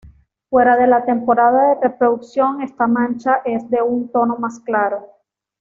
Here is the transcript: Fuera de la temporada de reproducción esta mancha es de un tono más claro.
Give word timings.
Fuera 0.49 0.77
de 0.77 0.87
la 0.87 1.05
temporada 1.05 1.75
de 1.75 1.81
reproducción 1.87 2.63
esta 2.63 2.87
mancha 2.87 3.43
es 3.45 3.69
de 3.69 3.83
un 3.83 4.11
tono 4.11 4.35
más 4.37 4.59
claro. 4.59 5.05